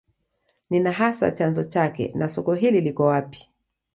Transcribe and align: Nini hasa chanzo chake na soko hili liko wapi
Nini 0.69 0.91
hasa 0.91 1.31
chanzo 1.31 1.63
chake 1.63 2.11
na 2.15 2.29
soko 2.29 2.53
hili 2.53 2.81
liko 2.81 3.05
wapi 3.05 3.49